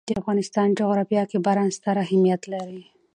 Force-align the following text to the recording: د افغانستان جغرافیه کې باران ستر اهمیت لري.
د 0.07 0.09
افغانستان 0.21 0.67
جغرافیه 0.79 1.23
کې 1.29 1.37
باران 1.45 1.69
ستر 1.77 1.95
اهمیت 2.05 2.41
لري. 2.53 2.81